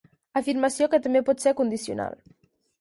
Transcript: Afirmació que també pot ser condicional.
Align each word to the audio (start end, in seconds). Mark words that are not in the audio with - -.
Afirmació 0.39 0.87
que 0.95 1.01
també 1.05 1.23
pot 1.29 1.45
ser 1.45 1.55
condicional. 1.63 2.21